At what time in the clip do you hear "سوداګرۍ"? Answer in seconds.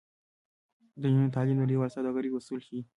1.95-2.29